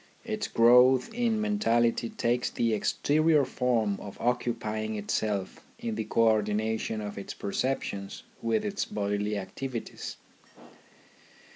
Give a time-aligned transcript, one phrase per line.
[0.25, 7.01] Its growth in mentality takes the exterior form of occupying itself in the co ordination
[7.01, 10.17] of its perceptions with its bodily activities.